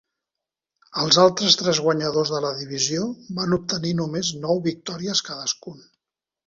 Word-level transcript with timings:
Els 1.03 1.19
altres 1.23 1.57
tres 1.59 1.81
guanyadors 1.89 2.33
de 2.37 2.41
la 2.47 2.53
divisió 2.63 3.05
van 3.41 3.57
obtenir 3.61 3.93
només 4.03 4.35
nou 4.49 4.67
victòries 4.71 5.27
cadascun. 5.31 5.83